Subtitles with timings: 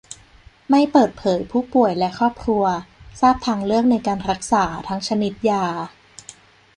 [0.69, 2.63] ไม่เปิดเผย ผู้ป่วย และ ครอบครัว
[3.21, 5.65] ทราบทางเลือกในการรักษา ทั้งชนิดยา